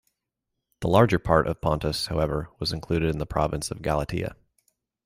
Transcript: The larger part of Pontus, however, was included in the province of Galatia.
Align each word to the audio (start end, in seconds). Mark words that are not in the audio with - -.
The 0.79 0.87
larger 0.87 1.19
part 1.19 1.45
of 1.45 1.61
Pontus, 1.61 2.07
however, 2.07 2.49
was 2.57 2.73
included 2.73 3.11
in 3.11 3.19
the 3.19 3.27
province 3.27 3.69
of 3.69 3.83
Galatia. 3.83 4.35